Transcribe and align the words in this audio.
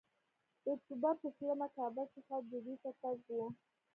د 0.63 0.65
اکتوبر 0.75 1.13
پر 1.21 1.29
شلمه 1.37 1.67
کابل 1.77 2.07
څخه 2.15 2.33
دوبۍ 2.51 2.75
ته 2.83 2.91
تګ 3.01 3.17
و. 3.35 3.37